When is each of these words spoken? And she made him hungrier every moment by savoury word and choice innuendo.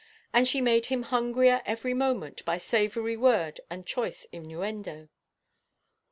And 0.33 0.47
she 0.47 0.61
made 0.61 0.87
him 0.87 1.03
hungrier 1.03 1.61
every 1.63 1.93
moment 1.93 2.43
by 2.43 2.57
savoury 2.57 3.15
word 3.15 3.59
and 3.69 3.85
choice 3.85 4.25
innuendo. 4.31 5.09